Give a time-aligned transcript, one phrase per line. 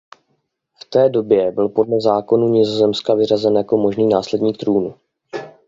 [0.81, 4.95] V té době byl podle zákonu Nizozemska vyřazen jako možný následník trůnu.